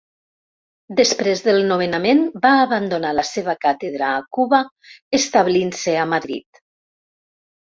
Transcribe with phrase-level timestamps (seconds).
[0.99, 4.63] Després del nomenament va abandonar la seva càtedra a Cuba,
[5.21, 6.65] establint-se a Madrid.